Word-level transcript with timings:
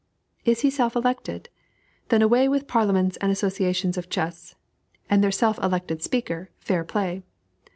Is 0.45 0.61
he 0.61 0.71
self 0.71 0.95
elected? 0.95 1.47
Then 2.09 2.23
away 2.23 2.49
with 2.49 2.65
parliaments 2.65 3.17
and 3.17 3.31
associations 3.31 3.99
of 3.99 4.09
chess, 4.09 4.55
and 5.11 5.23
their 5.23 5.29
self 5.31 5.59
elected 5.63 6.01
speaker, 6.01 6.49
"Fairplay." 6.59 7.21